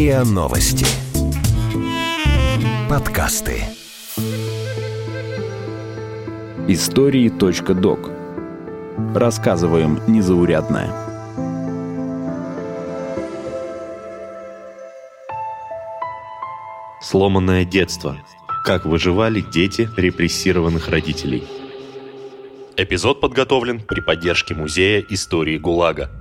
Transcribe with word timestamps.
РИА 0.00 0.24
Новости. 0.24 0.86
Подкасты. 2.88 3.64
Истории.док. 6.68 8.10
Рассказываем 9.14 10.00
незаурядное. 10.06 10.90
Сломанное 17.02 17.66
детство. 17.66 18.16
Как 18.64 18.86
выживали 18.86 19.42
дети 19.42 19.86
репрессированных 19.98 20.88
родителей. 20.88 21.46
Эпизод 22.78 23.20
подготовлен 23.20 23.82
при 23.82 24.00
поддержке 24.00 24.54
Музея 24.54 25.04
истории 25.10 25.58
ГУЛАГа. 25.58 26.19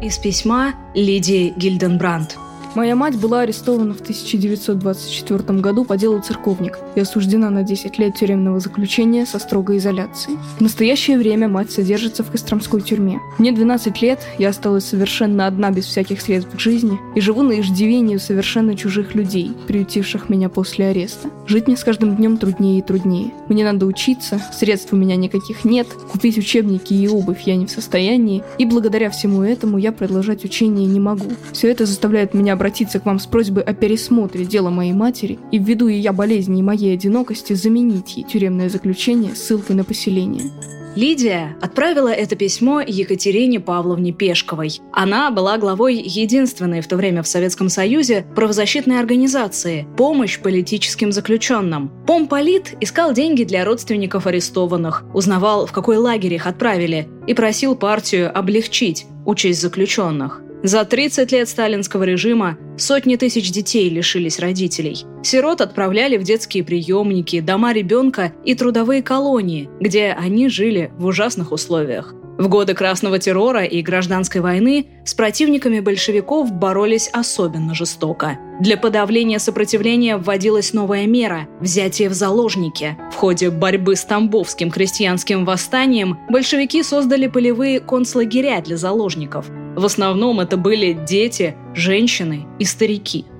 Из 0.00 0.16
письма 0.16 0.72
Лидии 0.94 1.52
Гильденбранд. 1.54 2.38
Моя 2.76 2.94
мать 2.94 3.16
была 3.16 3.40
арестована 3.40 3.94
в 3.94 4.00
1924 4.00 5.58
году 5.58 5.84
по 5.84 5.96
делу 5.96 6.20
церковник 6.20 6.78
и 6.94 7.00
осуждена 7.00 7.50
на 7.50 7.64
10 7.64 7.98
лет 7.98 8.14
тюремного 8.14 8.60
заключения 8.60 9.26
со 9.26 9.40
строгой 9.40 9.78
изоляцией. 9.78 10.38
В 10.58 10.60
настоящее 10.60 11.18
время 11.18 11.48
мать 11.48 11.72
содержится 11.72 12.22
в 12.22 12.30
Костромской 12.30 12.80
тюрьме. 12.80 13.18
Мне 13.38 13.50
12 13.50 14.00
лет, 14.02 14.20
я 14.38 14.50
осталась 14.50 14.84
совершенно 14.84 15.48
одна 15.48 15.72
без 15.72 15.86
всяких 15.86 16.20
средств 16.20 16.54
к 16.54 16.60
жизни 16.60 17.00
и 17.16 17.20
живу 17.20 17.42
на 17.42 17.60
иждивении 17.60 18.14
у 18.14 18.20
совершенно 18.20 18.76
чужих 18.76 19.16
людей, 19.16 19.50
приютивших 19.66 20.28
меня 20.28 20.48
после 20.48 20.86
ареста. 20.86 21.28
Жить 21.48 21.66
мне 21.66 21.76
с 21.76 21.82
каждым 21.82 22.14
днем 22.14 22.36
труднее 22.36 22.78
и 22.78 22.82
труднее. 22.82 23.32
Мне 23.48 23.64
надо 23.64 23.84
учиться, 23.84 24.40
средств 24.52 24.92
у 24.92 24.96
меня 24.96 25.16
никаких 25.16 25.64
нет, 25.64 25.88
купить 25.88 26.38
учебники 26.38 26.94
и 26.94 27.08
обувь 27.08 27.42
я 27.46 27.56
не 27.56 27.66
в 27.66 27.70
состоянии, 27.72 28.44
и 28.58 28.64
благодаря 28.64 29.10
всему 29.10 29.42
этому 29.42 29.76
я 29.76 29.90
продолжать 29.90 30.44
учение 30.44 30.86
не 30.86 31.00
могу. 31.00 31.32
Все 31.50 31.68
это 31.68 31.84
заставляет 31.84 32.32
меня 32.32 32.59
обратиться 32.60 33.00
к 33.00 33.06
вам 33.06 33.18
с 33.18 33.24
просьбой 33.24 33.62
о 33.62 33.72
пересмотре 33.72 34.44
дела 34.44 34.68
моей 34.68 34.92
матери 34.92 35.38
и 35.50 35.58
ввиду 35.58 35.88
ее 35.88 36.12
болезни 36.12 36.60
и 36.60 36.62
моей 36.62 36.92
одинокости 36.92 37.54
заменить 37.54 38.18
ей 38.18 38.24
тюремное 38.24 38.68
заключение 38.68 39.34
ссылкой 39.34 39.76
на 39.76 39.82
поселение. 39.82 40.50
Лидия 40.94 41.56
отправила 41.62 42.08
это 42.08 42.36
письмо 42.36 42.82
Екатерине 42.82 43.60
Павловне 43.60 44.12
Пешковой. 44.12 44.80
Она 44.92 45.30
была 45.30 45.56
главой 45.56 45.96
единственной 45.96 46.82
в 46.82 46.88
то 46.88 46.96
время 46.96 47.22
в 47.22 47.28
Советском 47.28 47.70
Союзе 47.70 48.26
правозащитной 48.34 48.98
организации 48.98 49.86
«Помощь 49.96 50.38
политическим 50.38 51.12
заключенным». 51.12 51.90
Помполит 52.06 52.74
искал 52.80 53.14
деньги 53.14 53.44
для 53.44 53.64
родственников 53.64 54.26
арестованных, 54.26 55.04
узнавал, 55.14 55.64
в 55.64 55.72
какой 55.72 55.96
лагерь 55.96 56.34
их 56.34 56.46
отправили, 56.46 57.08
и 57.26 57.32
просил 57.32 57.74
партию 57.74 58.36
облегчить 58.36 59.06
участь 59.24 59.62
заключенных. 59.62 60.42
За 60.62 60.84
30 60.84 61.32
лет 61.32 61.48
сталинского 61.48 62.02
режима 62.02 62.58
сотни 62.76 63.16
тысяч 63.16 63.50
детей 63.50 63.88
лишились 63.88 64.38
родителей. 64.38 65.04
Сирот 65.22 65.62
отправляли 65.62 66.18
в 66.18 66.22
детские 66.22 66.64
приемники, 66.64 67.40
дома 67.40 67.72
ребенка 67.72 68.32
и 68.44 68.54
трудовые 68.54 69.02
колонии, 69.02 69.70
где 69.80 70.16
они 70.18 70.48
жили 70.48 70.92
в 70.98 71.06
ужасных 71.06 71.52
условиях. 71.52 72.14
В 72.40 72.48
годы 72.48 72.72
Красного 72.72 73.18
террора 73.18 73.64
и 73.64 73.82
Гражданской 73.82 74.40
войны 74.40 74.86
с 75.04 75.12
противниками 75.12 75.80
большевиков 75.80 76.50
боролись 76.50 77.10
особенно 77.12 77.74
жестоко. 77.74 78.38
Для 78.60 78.78
подавления 78.78 79.38
сопротивления 79.38 80.16
вводилась 80.16 80.72
новая 80.72 81.06
мера– 81.06 81.48
взятие 81.60 82.08
в 82.08 82.14
заложники. 82.14 82.96
В 83.12 83.16
ходе 83.16 83.50
борьбы 83.50 83.94
с 83.94 84.04
Тамбовским 84.04 84.70
крестьянским 84.70 85.44
восстанием 85.44 86.18
большевики 86.30 86.82
создали 86.82 87.26
полевые 87.26 87.80
концлагеря 87.80 88.62
для 88.62 88.78
заложников. 88.78 89.50
В 89.76 89.84
основном 89.84 90.40
это 90.40 90.56
были 90.56 90.92
дети, 90.92 91.56
женщины 91.74 92.46
и 92.58 92.64
старики– 92.64 93.24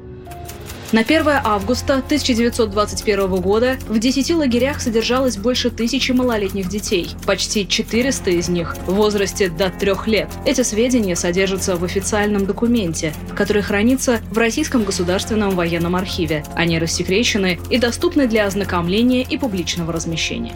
на 0.92 1.02
1 1.02 1.24
августа 1.44 1.98
1921 1.98 3.40
года 3.40 3.76
в 3.86 4.00
10 4.00 4.34
лагерях 4.34 4.80
содержалось 4.80 5.36
больше 5.36 5.70
тысячи 5.70 6.10
малолетних 6.10 6.68
детей. 6.68 7.10
Почти 7.26 7.66
400 7.66 8.30
из 8.30 8.48
них 8.48 8.76
в 8.86 8.94
возрасте 8.94 9.48
до 9.50 9.70
3 9.70 9.92
лет. 10.06 10.28
Эти 10.44 10.62
сведения 10.62 11.14
содержатся 11.14 11.76
в 11.76 11.84
официальном 11.84 12.44
документе, 12.44 13.14
который 13.36 13.62
хранится 13.62 14.18
в 14.32 14.38
Российском 14.38 14.82
государственном 14.82 15.50
военном 15.50 15.94
архиве. 15.94 16.44
Они 16.56 16.76
рассекречены 16.80 17.60
и 17.70 17.78
доступны 17.78 18.26
для 18.26 18.46
ознакомления 18.46 19.22
и 19.22 19.38
публичного 19.38 19.92
размещения. 19.92 20.54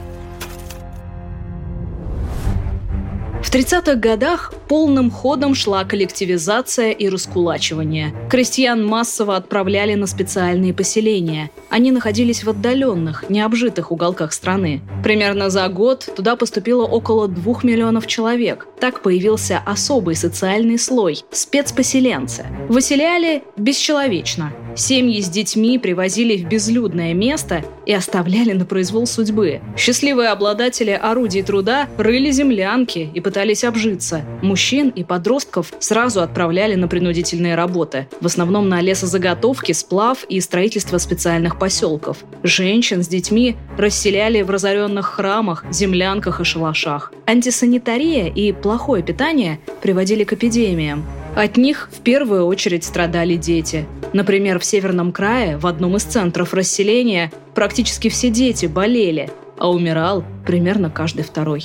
В 3.55 3.57
30-х 3.57 3.95
годах 3.95 4.53
полным 4.67 5.13
ходом 5.13 5.55
шла 5.55 5.85
коллективизация 5.85 6.91
и 6.91 7.09
раскулачивание. 7.09 8.13
Крестьян 8.29 8.85
массово 8.85 9.37
отправляли 9.37 9.95
на 9.95 10.09
специальные 10.09 10.75
поселения. 10.75 11.53
Они 11.71 11.93
находились 11.93 12.43
в 12.43 12.51
отдаленных, 12.51 13.31
необжитых 13.31 13.93
уголках 13.93 14.33
страны. 14.33 14.81
Примерно 15.05 15.51
за 15.51 15.69
год 15.69 16.09
туда 16.17 16.35
поступило 16.35 16.85
около 16.85 17.29
двух 17.29 17.63
миллионов 17.63 18.09
человек. 18.09 18.67
Так 18.81 19.03
появился 19.03 19.63
особый 19.65 20.17
социальный 20.17 20.77
слой– 20.77 21.21
спецпоселенцы. 21.31 22.47
Выселяли 22.69 23.45
бесчеловечно. 23.57 24.53
Семьи 24.77 25.21
с 25.21 25.29
детьми 25.29 25.79
привозили 25.79 26.37
в 26.37 26.49
безлюдное 26.49 27.15
место 27.15 27.65
и 27.87 27.93
оставляли 27.93 28.53
на 28.53 28.65
произвол 28.65 29.07
судьбы. 29.07 29.61
Счастливые 29.77 30.31
обладатели 30.31 30.91
орудий 30.91 31.43
труда 31.43 31.89
рыли 31.97 32.31
землянки 32.33 33.09
и 33.15 33.21
пытались 33.21 33.63
обжиться. 33.63 34.23
Мужчин 34.43 34.89
и 34.89 35.05
подростков 35.05 35.73
сразу 35.79 36.23
отправляли 36.23 36.75
на 36.75 36.89
принудительные 36.89 37.55
работы, 37.55 38.09
в 38.21 38.27
основном 38.27 38.69
на 38.69 38.81
лесозаготовки, 38.81 39.73
сплав 39.73 40.25
и 40.29 40.41
строительство 40.41 40.99
специальных 40.99 41.59
поселков. 41.59 42.19
Женщин 42.43 43.05
с 43.05 43.09
детьми 43.09 43.57
расселяли 43.79 44.43
в 44.43 44.51
разоренных 44.51 45.07
храмах, 45.07 45.65
землянках 45.71 46.41
и 46.41 46.45
шалашах. 46.45 47.13
Антисанитария 47.27 48.27
и 48.27 48.53
плохое 48.53 49.03
питание 49.03 49.61
приводили 49.83 50.25
к 50.25 50.33
эпидемиям. 50.33 51.05
От 51.37 51.57
них 51.57 51.89
в 51.93 52.01
первую 52.01 52.47
очередь 52.47 52.85
страдали 52.85 53.35
дети. 53.35 53.87
Например, 54.13 54.61
в 54.61 54.65
Северном 54.65 55.11
крае, 55.11 55.59
в 55.59 55.67
одном 55.67 55.97
из 55.97 56.05
центров 56.05 56.55
расселения, 56.55 57.33
практически 57.55 58.09
все 58.09 58.31
дети 58.31 58.67
болели, 58.67 59.31
а 59.59 59.71
умирал 59.71 60.25
примерно 60.47 60.91
каждый 60.91 61.25
второй. 61.25 61.65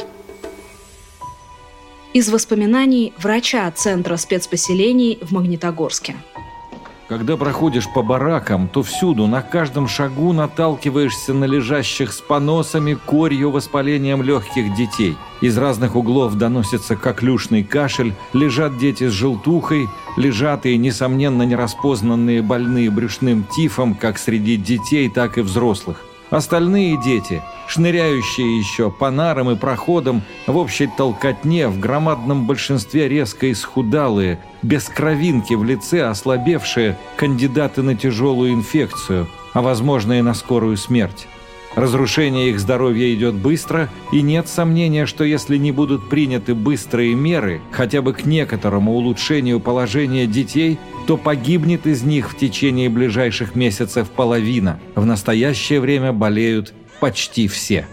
Из 2.14 2.28
воспоминаний 2.30 3.14
врача 3.20 3.70
Центра 3.70 4.18
спецпоселений 4.18 5.20
в 5.22 5.32
Магнитогорске. 5.32 6.16
Когда 7.10 7.38
проходишь 7.38 7.90
по 7.92 8.04
баракам, 8.04 8.68
то 8.68 8.84
всюду, 8.84 9.26
на 9.26 9.42
каждом 9.42 9.88
шагу 9.88 10.32
наталкиваешься 10.32 11.34
на 11.34 11.46
лежащих 11.46 12.14
с 12.14 12.22
поносами, 12.22 12.94
корью, 12.94 13.50
воспалением 13.50 14.22
легких 14.22 14.76
детей. 14.76 15.18
Из 15.42 15.58
разных 15.58 15.96
углов 15.96 16.36
доносится 16.36 16.96
коклюшный 16.96 17.64
кашель, 17.64 18.14
лежат 18.34 18.78
дети 18.78 19.08
с 19.10 19.12
желтухой, 19.12 19.90
лежат 20.18 20.68
и, 20.68 20.78
несомненно, 20.78 21.42
нераспознанные 21.42 22.44
больные 22.44 22.92
брюшным 22.92 23.44
тифом 23.44 23.96
как 23.96 24.20
среди 24.20 24.56
детей, 24.56 25.10
так 25.10 25.40
и 25.40 25.42
взрослых. 25.42 26.04
Остальные 26.30 27.02
дети, 27.02 27.42
шныряющие 27.68 28.60
еще 28.60 28.92
по 28.92 29.10
нарам 29.10 29.50
и 29.50 29.56
проходам, 29.56 30.22
в 30.46 30.56
общей 30.58 30.86
толкотне, 30.86 31.70
в 31.70 31.80
громадном 31.80 32.46
большинстве 32.46 33.10
резко 33.10 33.52
исхудалые, 33.52 34.40
без 34.62 34.86
кровинки 34.86 35.54
в 35.54 35.64
лице 35.64 36.04
ослабевшие, 36.04 36.98
кандидаты 37.16 37.82
на 37.82 37.96
тяжелую 37.96 38.54
инфекцию, 38.54 39.28
а 39.54 39.62
возможно 39.62 40.20
и 40.20 40.22
на 40.22 40.34
скорую 40.34 40.78
смерть. 40.78 41.28
Разрушение 41.76 42.50
их 42.50 42.60
здоровья 42.60 43.14
идет 43.14 43.36
быстро, 43.36 43.90
и 44.12 44.22
нет 44.22 44.48
сомнения, 44.48 45.06
что 45.06 45.24
если 45.24 45.56
не 45.58 45.72
будут 45.72 46.10
приняты 46.10 46.56
быстрые 46.56 47.14
меры, 47.14 47.62
хотя 47.72 48.02
бы 48.02 48.14
к 48.14 48.26
некоторому 48.26 48.94
улучшению 48.94 49.60
положения 49.60 50.26
детей, 50.26 50.80
то 51.08 51.16
погибнет 51.16 51.86
из 51.86 52.04
них 52.04 52.32
в 52.32 52.38
течение 52.38 52.90
ближайших 52.90 53.56
месяцев 53.56 54.10
половина. 54.10 54.80
В 54.96 55.06
настоящее 55.06 55.80
время 55.80 56.12
болеют 56.12 56.74
почти 57.00 57.48
все. 57.48 57.88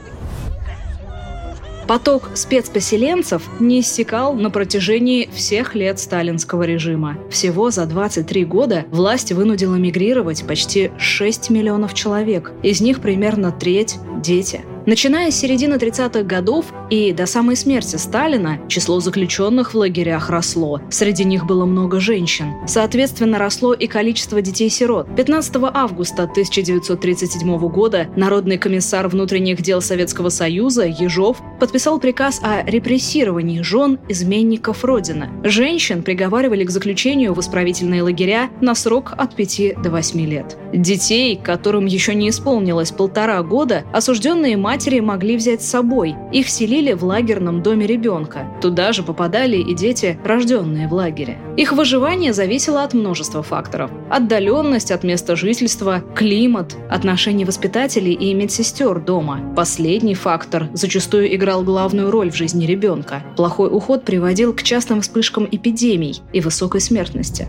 Поток 1.87 2.31
спецпоселенцев 2.35 3.49
не 3.61 3.81
иссякал 3.81 4.35
на 4.35 4.51
протяжении 4.51 5.29
всех 5.33 5.77
лет 5.77 6.01
сталинского 6.01 6.65
режима. 6.65 7.17
Всего 7.31 7.71
за 7.71 7.87
23 7.87 8.45
года 8.45 8.87
власть 8.91 9.31
вынудила 9.31 9.77
мигрировать 9.77 10.45
почти 10.47 10.91
6 10.99 11.51
миллионов 11.51 11.95
человек. 11.95 12.53
Из 12.65 12.81
них 12.81 13.01
примерно 13.01 13.53
треть– 13.53 13.99
дети. 14.23 14.63
Начиная 14.87 15.33
с 15.33 15.37
середины 15.37 15.75
30-х 15.75 16.23
годов 16.23 16.67
и 16.91 17.13
до 17.13 17.27
самой 17.27 17.57
смерти 17.57 17.97
Сталина 17.97 18.61
число 18.69 19.01
заключенных 19.01 19.75
в 19.75 19.77
лагерях 19.77 20.31
росло. 20.31 20.81
Среди 20.91 21.25
них 21.25 21.45
было 21.45 21.65
много 21.65 21.99
женщин. 21.99 22.53
Соответственно, 22.69 23.41
росло 23.41 23.73
и 23.73 23.89
количество 23.89 24.41
детей-сирот. 24.41 25.09
15 25.17 25.57
августа 25.75 26.23
1937 26.23 27.59
года 27.69 28.07
Народный 28.15 28.59
комиссар 28.59 29.09
внутренних 29.09 29.61
дел 29.61 29.83
Советского 29.83 30.29
Союза 30.29 30.87
Ежов 30.87 31.39
подписал 31.59 31.99
приказ 31.99 32.41
о 32.45 32.63
репрессировании 32.63 33.63
жен 33.63 33.99
изменников 34.09 34.85
Родины. 34.85 35.31
Женщин 35.43 36.05
приговаривали 36.05 36.63
к 36.63 36.71
заключению 36.71 37.35
в 37.35 37.41
исправительные 37.41 38.05
лагеря 38.05 38.51
на 38.61 38.77
срок 38.77 39.15
от 39.19 39.35
5 39.35 39.83
до 39.83 39.91
8 39.91 40.21
лет. 40.21 40.57
Детей, 40.73 41.35
которым 41.43 41.87
еще 41.87 42.15
не 42.15 42.29
исполнилось 42.29 42.93
полтора 42.93 43.43
года, 43.43 43.83
осужденные 43.93 44.57
матери 44.57 44.76
могли 45.01 45.37
взять 45.37 45.63
с 45.63 45.69
собой. 45.69 46.15
Их 46.33 46.49
селили 46.49 46.93
в 46.93 47.05
лагерном 47.05 47.63
доме 47.63 47.87
ребенка. 47.87 48.47
Туда 48.61 48.93
же 48.93 49.03
попадали 49.03 49.57
и 49.57 49.75
дети, 49.75 50.19
рожденные 50.25 50.87
в 50.89 50.93
лагере. 50.93 51.39
Их 51.57 51.73
выживание 51.73 52.33
зависело 52.33 52.83
от 52.83 52.95
множества 52.95 53.43
факторов. 53.43 53.91
Отдаленность 54.11 54.91
от 54.91 55.03
места 55.03 55.35
жительства, 55.37 56.03
климат, 56.15 56.77
отношения 56.91 57.45
воспитателей 57.45 58.13
и 58.13 58.35
медсестер 58.35 59.01
дома. 59.01 59.41
Последний 59.57 60.15
фактор 60.15 60.69
зачастую 60.75 61.35
играл 61.35 61.63
главную 61.63 62.11
роль 62.11 62.31
в 62.31 62.37
жизни 62.37 62.67
ребенка. 62.67 63.23
Плохой 63.37 63.69
уход 63.69 64.05
приводил 64.05 64.53
к 64.53 64.63
частым 64.63 65.01
вспышкам 65.01 65.49
эпидемий 65.51 66.21
и 66.33 66.41
высокой 66.41 66.81
смертности. 66.81 67.49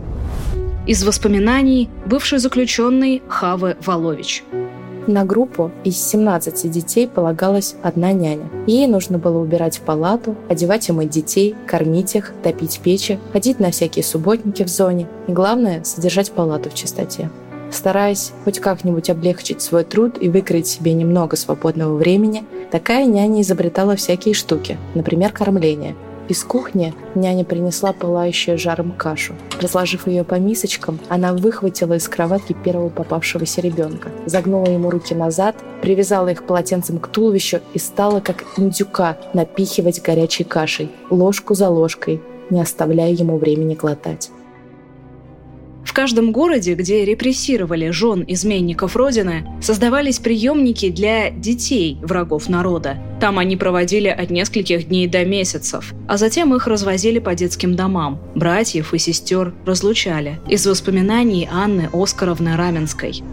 Из 0.87 1.03
воспоминаний 1.03 1.89
бывший 2.05 2.39
заключенный 2.39 3.21
Хавы 3.27 3.75
Волович. 3.85 4.43
На 5.07 5.23
группу 5.23 5.71
из 5.85 6.05
17 6.05 6.69
детей 6.69 7.07
полагалась 7.07 7.75
одна 7.81 8.11
няня. 8.11 8.49
Ей 8.67 8.87
нужно 8.87 9.17
было 9.17 9.39
убирать 9.39 9.79
палату, 9.79 10.35
одевать 10.49 10.89
и 10.89 10.91
мыть 10.91 11.11
детей, 11.11 11.55
кормить 11.65 12.15
их, 12.15 12.33
топить 12.43 12.81
печи, 12.83 13.17
ходить 13.31 13.61
на 13.61 13.71
всякие 13.71 14.03
субботники 14.03 14.63
в 14.63 14.67
зоне 14.67 15.07
и, 15.29 15.31
главное, 15.31 15.81
содержать 15.85 16.31
палату 16.31 16.69
в 16.69 16.73
чистоте. 16.73 17.29
Стараясь 17.71 18.33
хоть 18.43 18.59
как-нибудь 18.59 19.09
облегчить 19.09 19.61
свой 19.61 19.85
труд 19.85 20.17
и 20.19 20.27
выкроить 20.27 20.67
себе 20.67 20.91
немного 20.91 21.37
свободного 21.37 21.95
времени, 21.95 22.43
такая 22.69 23.05
няня 23.05 23.41
изобретала 23.41 23.95
всякие 23.95 24.33
штуки, 24.33 24.77
например, 24.93 25.31
кормление– 25.31 25.95
из 26.29 26.43
кухни 26.43 26.93
няня 27.15 27.43
принесла 27.43 27.93
пылающую 27.93 28.57
жаром 28.57 28.91
кашу. 28.91 29.33
Разложив 29.61 30.07
ее 30.07 30.23
по 30.23 30.35
мисочкам, 30.35 30.99
она 31.09 31.33
выхватила 31.33 31.93
из 31.93 32.07
кроватки 32.07 32.53
первого 32.53 32.89
попавшегося 32.89 33.61
ребенка, 33.61 34.09
загнула 34.25 34.67
ему 34.67 34.89
руки 34.89 35.13
назад, 35.13 35.55
привязала 35.81 36.29
их 36.29 36.43
полотенцем 36.43 36.99
к 36.99 37.07
туловищу 37.07 37.59
и 37.73 37.79
стала, 37.79 38.19
как 38.19 38.43
индюка, 38.57 39.17
напихивать 39.33 40.01
горячей 40.01 40.43
кашей, 40.43 40.91
ложку 41.09 41.53
за 41.55 41.69
ложкой, 41.69 42.21
не 42.49 42.61
оставляя 42.61 43.11
ему 43.11 43.37
времени 43.37 43.75
глотать. 43.75 44.31
В 45.87 45.93
каждом 45.93 46.33
городе, 46.33 46.73
где 46.73 47.05
репрессировали 47.05 47.91
жен 47.91 48.23
изменников 48.27 48.97
Родины, 48.97 49.47
создавались 49.61 50.19
приемники 50.19 50.89
для 50.89 51.29
детей 51.29 51.97
врагов 52.01 52.49
народа. 52.49 52.97
Там 53.21 53.39
они 53.39 53.55
проводили 53.55 54.09
от 54.09 54.29
нескольких 54.29 54.89
дней 54.89 55.07
до 55.07 55.23
месяцев, 55.23 55.93
а 56.05 56.17
затем 56.17 56.53
их 56.53 56.67
развозили 56.67 57.19
по 57.19 57.33
детским 57.35 57.77
домам. 57.77 58.19
Братьев 58.35 58.93
и 58.93 58.97
сестер 58.97 59.53
разлучали. 59.65 60.41
Из 60.49 60.67
воспоминаний 60.67 61.47
Анны 61.49 61.89
Оскаровны 61.93 62.57
Раменской. 62.57 63.23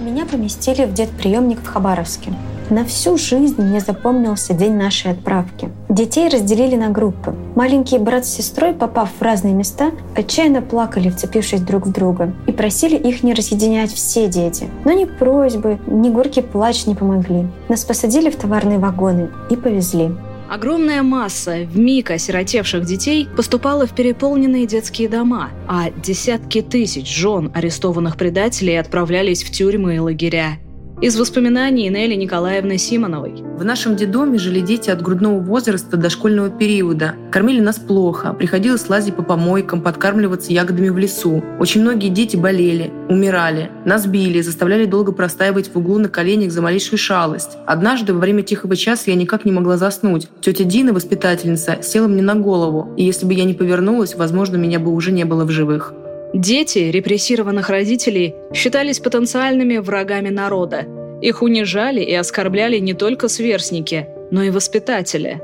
Меня 0.00 0.24
поместили 0.24 0.84
в 0.84 0.94
детприемник 0.94 1.58
в 1.58 1.66
Хабаровске. 1.66 2.32
На 2.70 2.84
всю 2.84 3.18
жизнь 3.18 3.60
мне 3.60 3.80
запомнился 3.80 4.54
день 4.54 4.74
нашей 4.74 5.12
отправки. 5.12 5.70
Детей 5.90 6.28
разделили 6.28 6.76
на 6.76 6.88
группы. 6.88 7.34
Маленький 7.54 7.98
брат 7.98 8.24
с 8.24 8.34
сестрой, 8.34 8.72
попав 8.72 9.10
в 9.18 9.22
разные 9.22 9.52
места, 9.52 9.90
отчаянно 10.16 10.62
плакали, 10.62 11.10
вцепившись 11.10 11.60
друг 11.60 11.86
в 11.86 11.92
друга, 11.92 12.32
и 12.46 12.52
просили 12.52 12.96
их 12.96 13.22
не 13.22 13.34
разъединять 13.34 13.92
все 13.92 14.28
дети. 14.28 14.68
Но 14.84 14.92
ни 14.92 15.04
просьбы, 15.04 15.78
ни 15.86 16.08
горький 16.08 16.42
плач 16.42 16.86
не 16.86 16.94
помогли. 16.94 17.46
Нас 17.68 17.84
посадили 17.84 18.30
в 18.30 18.36
товарные 18.36 18.78
вагоны 18.78 19.30
и 19.50 19.56
повезли. 19.56 20.10
Огромная 20.48 21.02
масса 21.02 21.66
в 21.66 21.78
миг 21.78 22.10
осиротевших 22.10 22.84
детей 22.84 23.28
поступала 23.36 23.86
в 23.86 23.94
переполненные 23.94 24.66
детские 24.66 25.08
дома, 25.08 25.50
а 25.66 25.90
десятки 25.90 26.62
тысяч 26.62 27.08
жен 27.08 27.50
арестованных 27.54 28.16
предателей 28.16 28.78
отправлялись 28.78 29.42
в 29.42 29.50
тюрьмы 29.50 29.96
и 29.96 29.98
лагеря. 29.98 30.58
Из 31.04 31.18
воспоминаний 31.18 31.90
Нелли 31.90 32.14
Николаевны 32.14 32.78
Симоновой. 32.78 33.34
В 33.58 33.62
нашем 33.62 33.94
детдоме 33.94 34.38
жили 34.38 34.60
дети 34.60 34.88
от 34.88 35.02
грудного 35.02 35.38
возраста 35.38 35.98
до 35.98 36.08
школьного 36.08 36.48
периода. 36.48 37.14
Кормили 37.30 37.60
нас 37.60 37.78
плохо, 37.78 38.32
приходилось 38.32 38.88
лазить 38.88 39.14
по 39.14 39.22
помойкам, 39.22 39.82
подкармливаться 39.82 40.50
ягодами 40.50 40.88
в 40.88 40.96
лесу. 40.96 41.44
Очень 41.60 41.82
многие 41.82 42.08
дети 42.08 42.36
болели, 42.36 42.90
умирали. 43.10 43.70
Нас 43.84 44.06
били, 44.06 44.40
заставляли 44.40 44.86
долго 44.86 45.12
простаивать 45.12 45.74
в 45.74 45.76
углу 45.76 45.98
на 45.98 46.08
коленях 46.08 46.50
за 46.50 46.62
малейшую 46.62 46.98
шалость. 46.98 47.58
Однажды 47.66 48.14
во 48.14 48.20
время 48.20 48.40
тихого 48.42 48.74
часа 48.74 49.10
я 49.10 49.14
никак 49.14 49.44
не 49.44 49.52
могла 49.52 49.76
заснуть. 49.76 50.28
Тетя 50.40 50.64
Дина, 50.64 50.94
воспитательница, 50.94 51.82
села 51.82 52.08
мне 52.08 52.22
на 52.22 52.34
голову, 52.34 52.94
и 52.96 53.04
если 53.04 53.26
бы 53.26 53.34
я 53.34 53.44
не 53.44 53.52
повернулась, 53.52 54.14
возможно, 54.14 54.56
меня 54.56 54.78
бы 54.78 54.90
уже 54.90 55.12
не 55.12 55.24
было 55.24 55.44
в 55.44 55.50
живых. 55.50 55.92
Дети 56.34 56.78
репрессированных 56.78 57.68
родителей 57.68 58.34
считались 58.52 58.98
потенциальными 58.98 59.76
врагами 59.76 60.30
народа. 60.30 60.84
Их 61.22 61.42
унижали 61.42 62.00
и 62.00 62.14
оскорбляли 62.14 62.78
не 62.78 62.94
только 62.94 63.28
сверстники, 63.28 64.08
но 64.30 64.42
и 64.42 64.50
воспитатели. 64.50 65.40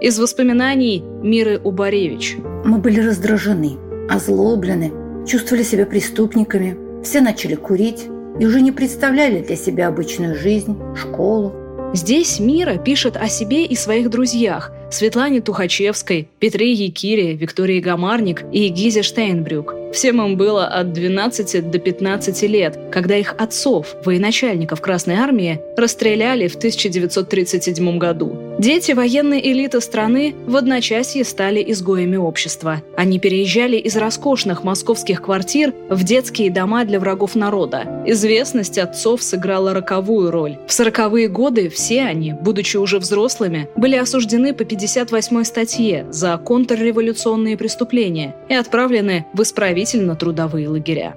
Из 0.00 0.18
воспоминаний 0.18 1.02
Миры 1.22 1.58
Убаревич. 1.62 2.36
Мы 2.64 2.78
были 2.78 3.00
раздражены, 3.00 3.76
озлоблены, 4.08 4.92
чувствовали 5.26 5.62
себя 5.62 5.86
преступниками. 5.86 6.76
Все 7.02 7.20
начали 7.20 7.54
курить 7.54 8.06
и 8.38 8.46
уже 8.46 8.60
не 8.60 8.72
представляли 8.72 9.40
для 9.40 9.56
себя 9.56 9.88
обычную 9.88 10.34
жизнь, 10.34 10.76
школу. 10.96 11.52
Здесь 11.94 12.40
Мира 12.40 12.76
пишет 12.76 13.16
о 13.16 13.28
себе 13.28 13.64
и 13.64 13.76
своих 13.76 14.10
друзьях– 14.10 14.72
Светлане 14.90 15.40
Тухачевской, 15.40 16.28
Петре 16.38 16.72
Якире, 16.72 17.34
Виктории 17.34 17.80
Гамарник 17.80 18.44
и 18.52 18.68
Гизе 18.68 19.02
Штейнбрюк– 19.02 19.73
Всем 19.94 20.20
им 20.20 20.36
было 20.36 20.66
от 20.66 20.92
12 20.92 21.70
до 21.70 21.78
15 21.78 22.42
лет, 22.48 22.76
когда 22.90 23.16
их 23.16 23.32
отцов, 23.38 23.94
военачальников 24.04 24.80
Красной 24.80 25.14
Армии, 25.14 25.60
расстреляли 25.76 26.48
в 26.48 26.56
1937 26.56 27.98
году. 27.98 28.36
Дети 28.58 28.92
военной 28.92 29.40
элиты 29.40 29.80
страны 29.80 30.34
в 30.46 30.56
одночасье 30.56 31.24
стали 31.24 31.62
изгоями 31.72 32.16
общества. 32.16 32.82
Они 32.96 33.18
переезжали 33.18 33.76
из 33.76 33.96
роскошных 33.96 34.62
московских 34.62 35.22
квартир 35.22 35.74
в 35.90 36.04
детские 36.04 36.50
дома 36.50 36.84
для 36.84 37.00
врагов 37.00 37.34
народа. 37.34 38.04
Известность 38.06 38.78
отцов 38.78 39.22
сыграла 39.22 39.74
роковую 39.74 40.30
роль. 40.30 40.56
В 40.68 40.72
сороковые 40.72 41.28
годы 41.28 41.68
все 41.68 42.02
они, 42.02 42.32
будучи 42.32 42.76
уже 42.76 43.00
взрослыми, 43.00 43.68
были 43.74 43.96
осуждены 43.96 44.54
по 44.54 44.64
58 44.64 45.44
статье 45.44 46.06
за 46.10 46.36
контрреволюционные 46.38 47.56
преступления 47.56 48.36
и 48.48 48.54
отправлены 48.54 49.26
в 49.34 49.42
исправительно-трудовые 49.42 50.68
лагеря. 50.68 51.16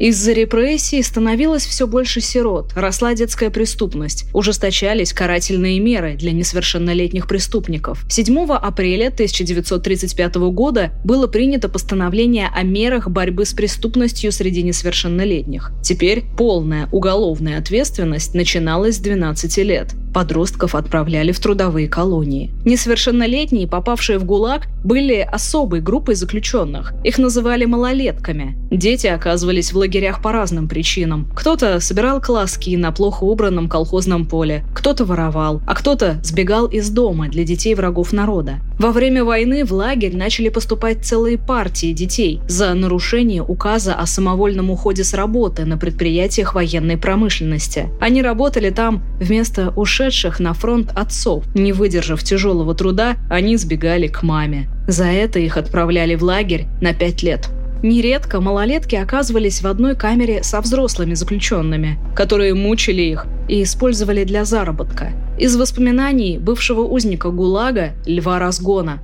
Из-за 0.00 0.32
репрессий 0.32 1.02
становилось 1.02 1.66
все 1.66 1.86
больше 1.86 2.22
сирот, 2.22 2.72
росла 2.74 3.12
детская 3.12 3.50
преступность, 3.50 4.24
ужесточались 4.32 5.12
карательные 5.12 5.78
меры 5.78 6.14
для 6.16 6.32
несовершеннолетних 6.32 7.28
преступников. 7.28 8.06
7 8.08 8.46
апреля 8.46 9.08
1935 9.08 10.36
года 10.54 10.92
было 11.04 11.26
принято 11.26 11.68
постановление 11.68 12.48
о 12.48 12.62
мерах 12.62 13.10
борьбы 13.10 13.44
с 13.44 13.52
преступностью 13.52 14.32
среди 14.32 14.62
несовершеннолетних. 14.62 15.70
Теперь 15.82 16.24
полная 16.34 16.88
уголовная 16.92 17.58
ответственность 17.58 18.32
начиналась 18.32 18.96
с 18.96 19.00
12 19.00 19.58
лет. 19.58 19.88
Подростков 20.14 20.74
отправляли 20.74 21.30
в 21.30 21.38
трудовые 21.40 21.88
колонии. 21.88 22.50
Несовершеннолетние, 22.64 23.68
попавшие 23.68 24.18
в 24.18 24.24
ГУЛАГ, 24.24 24.66
были 24.82 25.18
особой 25.20 25.82
группой 25.82 26.14
заключенных. 26.14 26.94
Их 27.04 27.18
называли 27.18 27.66
малолетками. 27.66 28.56
Дети 28.70 29.06
оказывались 29.06 29.72
в 29.72 29.76
лагерях 29.76 29.89
лагерях 29.90 30.22
по 30.22 30.30
разным 30.30 30.68
причинам. 30.68 31.26
Кто-то 31.34 31.80
собирал 31.80 32.20
колоски 32.20 32.76
на 32.76 32.92
плохо 32.92 33.24
убранном 33.24 33.68
колхозном 33.68 34.24
поле, 34.24 34.64
кто-то 34.72 35.04
воровал, 35.04 35.62
а 35.66 35.74
кто-то 35.74 36.20
сбегал 36.22 36.66
из 36.66 36.90
дома 36.90 37.28
для 37.28 37.42
детей 37.42 37.74
врагов 37.74 38.12
народа. 38.12 38.60
Во 38.78 38.92
время 38.92 39.24
войны 39.24 39.64
в 39.64 39.72
лагерь 39.72 40.16
начали 40.16 40.48
поступать 40.48 41.04
целые 41.04 41.38
партии 41.38 41.92
детей 41.92 42.40
за 42.46 42.72
нарушение 42.74 43.42
указа 43.42 43.94
о 43.94 44.06
самовольном 44.06 44.70
уходе 44.70 45.02
с 45.02 45.12
работы 45.12 45.64
на 45.64 45.76
предприятиях 45.76 46.54
военной 46.54 46.96
промышленности. 46.96 47.88
Они 48.00 48.22
работали 48.22 48.70
там 48.70 49.02
вместо 49.18 49.70
ушедших 49.70 50.38
на 50.38 50.54
фронт 50.54 50.92
отцов. 50.94 51.44
Не 51.54 51.72
выдержав 51.72 52.22
тяжелого 52.22 52.74
труда, 52.74 53.16
они 53.28 53.56
сбегали 53.56 54.06
к 54.06 54.22
маме. 54.22 54.70
За 54.86 55.06
это 55.06 55.40
их 55.40 55.56
отправляли 55.56 56.14
в 56.14 56.22
лагерь 56.22 56.66
на 56.80 56.94
пять 56.94 57.22
лет. 57.24 57.50
Нередко 57.82 58.42
малолетки 58.42 58.94
оказывались 58.94 59.62
в 59.62 59.66
одной 59.66 59.96
камере 59.96 60.42
со 60.42 60.60
взрослыми 60.60 61.14
заключенными, 61.14 61.98
которые 62.14 62.54
мучили 62.54 63.00
их 63.00 63.26
и 63.48 63.62
использовали 63.62 64.24
для 64.24 64.44
заработка. 64.44 65.12
Из 65.38 65.56
воспоминаний 65.56 66.36
бывшего 66.36 66.82
узника 66.82 67.30
ГУЛАГа 67.30 67.92
Льва 68.04 68.38
Разгона. 68.38 69.00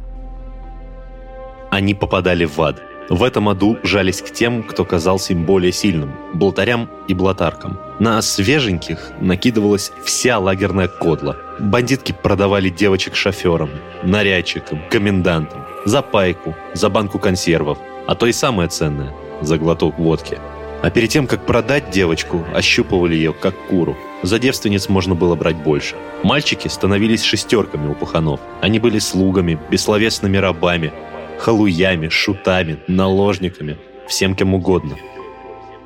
Они 1.71 1.95
попадали 1.95 2.45
в 2.45 2.61
ад. 2.61 2.83
В 3.09 3.23
этом 3.23 3.49
аду 3.49 3.79
жались 3.83 4.21
к 4.21 4.31
тем, 4.31 4.63
кто 4.63 4.85
казался 4.85 5.33
им 5.33 5.47
более 5.47 5.73
сильным– 5.73 6.13
блатарям 6.35 6.91
и 7.09 7.15
блатаркам. 7.15 7.79
На 7.99 8.21
свеженьких 8.21 9.13
накидывалась 9.21 9.93
вся 10.05 10.39
лагерная 10.39 10.89
кодла. 10.89 11.37
Бандитки 11.61 12.15
продавали 12.23 12.69
девочек 12.69 13.15
шоферам, 13.15 13.71
нарядчикам, 14.03 14.81
комендантам, 14.91 15.65
за 15.85 16.03
пайку, 16.03 16.55
за 16.75 16.91
банку 16.91 17.19
консервов– 17.19 17.79
а 18.07 18.15
то 18.15 18.27
и 18.27 18.33
самое 18.33 18.69
ценное– 18.69 19.13
за 19.41 19.59
глоток 19.59 19.99
водки. 19.99 20.39
А 20.83 20.91
перед 20.91 21.11
тем, 21.11 21.27
как 21.27 21.47
продать 21.47 21.91
девочку, 21.91 22.45
ощупывали 22.55 23.15
ее, 23.15 23.33
как 23.33 23.55
куру. 23.69 23.97
За 24.23 24.39
девственниц 24.39 24.89
можно 24.89 25.15
было 25.15 25.35
брать 25.35 25.57
больше. 25.57 25.97
Мальчики 26.23 26.69
становились 26.69 27.23
шестерками 27.23 27.89
у 27.89 27.95
паханов. 27.95 28.41
Они 28.61 28.79
были 28.79 28.99
слугами, 28.99 29.59
бессловесными 29.71 30.37
рабами, 30.37 30.93
халуями, 31.39 32.09
шутами, 32.09 32.79
наложниками, 32.87 33.79
всем 34.07 34.35
кем 34.35 34.55
угодно. 34.55 34.97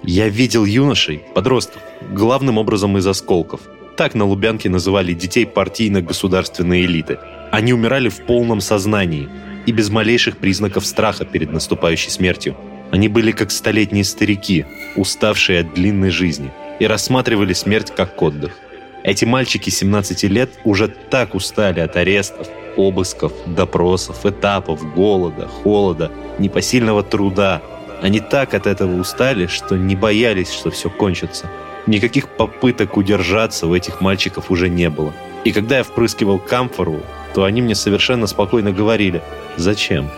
Я 0.02 0.28
видел 0.28 0.64
юношей, 0.64 1.22
подростков, 1.34 1.82
главным 2.10 2.58
образом 2.58 2.96
из 2.98 3.06
осколков. 3.06 3.60
Так 3.96 4.14
на 4.14 4.24
Лубянке 4.24 4.70
называли 4.70 5.12
детей 5.12 5.46
партийно-государственной 5.46 6.82
элиты. 6.86 7.18
Они 7.52 7.72
умирали 7.72 8.08
в 8.08 8.24
полном 8.24 8.60
сознании, 8.60 9.28
и 9.70 9.72
без 9.72 9.88
малейших 9.88 10.38
признаков 10.38 10.84
страха 10.84 11.24
перед 11.24 11.52
наступающей 11.52 12.10
смертью. 12.10 12.56
Они 12.90 13.06
были 13.06 13.30
как 13.30 13.52
столетние 13.52 14.02
старики, 14.02 14.66
уставшие 14.96 15.60
от 15.60 15.74
длинной 15.74 16.10
жизни, 16.10 16.50
и 16.80 16.86
рассматривали 16.88 17.52
смерть 17.52 17.92
как 17.94 18.20
отдых. 18.20 18.58
Эти 19.04 19.24
мальчики 19.24 19.70
17 19.70 20.24
лет 20.24 20.50
уже 20.64 20.88
так 20.88 21.36
устали 21.36 21.78
от 21.78 21.96
арестов, 21.96 22.48
обысков, 22.76 23.32
допросов, 23.46 24.26
этапов, 24.26 24.92
голода, 24.92 25.46
холода, 25.46 26.10
непосильного 26.40 27.04
труда. 27.04 27.62
Они 28.02 28.18
так 28.18 28.54
от 28.54 28.66
этого 28.66 28.98
устали, 29.00 29.46
что 29.46 29.76
не 29.76 29.94
боялись, 29.94 30.50
что 30.50 30.72
все 30.72 30.90
кончится. 30.90 31.48
Никаких 31.86 32.28
попыток 32.28 32.96
удержаться 32.96 33.66
у 33.66 33.74
этих 33.74 34.00
мальчиков 34.00 34.50
уже 34.50 34.68
не 34.68 34.90
было. 34.90 35.12
И 35.44 35.52
когда 35.52 35.78
я 35.78 35.82
впрыскивал 35.82 36.38
камфору, 36.38 37.00
то 37.34 37.44
они 37.44 37.62
мне 37.62 37.74
совершенно 37.74 38.26
спокойно 38.26 38.72
говорили 38.72 39.22
«Зачем? 39.56 40.10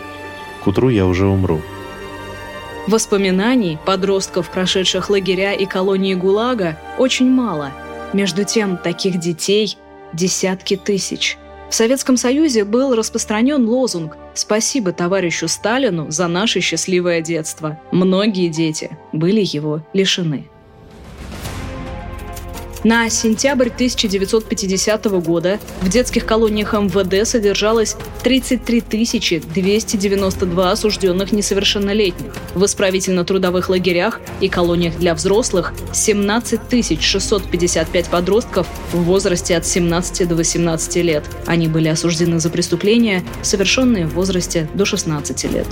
К 0.63 0.67
утру 0.67 0.89
я 0.89 1.05
уже 1.05 1.27
умру». 1.27 1.61
Воспоминаний 2.87 3.77
подростков, 3.85 4.49
прошедших 4.49 5.09
лагеря 5.09 5.53
и 5.53 5.65
колонии 5.65 6.15
ГУЛАГа, 6.15 6.77
очень 6.97 7.29
мало. 7.29 7.71
Между 8.11 8.43
тем, 8.43 8.77
таких 8.77 9.19
детей 9.19 9.77
десятки 10.11 10.75
тысяч. 10.75 11.37
В 11.69 11.75
Советском 11.75 12.17
Союзе 12.17 12.65
был 12.65 12.93
распространен 12.93 13.67
лозунг 13.67 14.17
«Спасибо 14.35 14.91
товарищу 14.91 15.47
Сталину 15.47 16.11
за 16.11 16.27
наше 16.27 16.59
счастливое 16.59 17.21
детство». 17.21 17.79
Многие 17.91 18.49
дети 18.49 18.95
были 19.11 19.41
его 19.41 19.81
лишены. 19.93 20.49
На 22.83 23.09
сентябрь 23.09 23.69
1950 23.69 25.05
года 25.21 25.57
в 25.81 25.87
детских 25.87 26.25
колониях 26.25 26.73
МВД 26.73 27.25
содержалось 27.25 27.95
33 28.23 28.83
292 29.39 30.71
осужденных 30.71 31.31
несовершеннолетних. 31.31 32.33
В 32.55 32.65
исправительно-трудовых 32.65 33.69
лагерях 33.69 34.19
и 34.41 34.49
колониях 34.49 34.97
для 34.97 35.15
взрослых 35.15 35.73
17 35.93 37.01
655 37.01 38.07
подростков 38.07 38.67
в 38.91 39.03
возрасте 39.03 39.55
от 39.55 39.65
17 39.65 40.27
до 40.27 40.35
18 40.35 40.95
лет. 40.97 41.23
Они 41.45 41.69
были 41.69 41.87
осуждены 41.87 42.41
за 42.41 42.49
преступления, 42.49 43.23
совершенные 43.43 44.07
в 44.07 44.13
возрасте 44.13 44.67
до 44.73 44.83
16 44.83 45.45
лет. 45.45 45.67